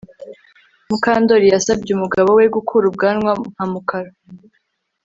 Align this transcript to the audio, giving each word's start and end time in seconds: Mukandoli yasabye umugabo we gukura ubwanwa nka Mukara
Mukandoli 0.89 1.47
yasabye 1.53 1.89
umugabo 1.93 2.29
we 2.37 2.45
gukura 2.55 2.85
ubwanwa 2.87 3.31
nka 3.53 3.65
Mukara 3.71 4.11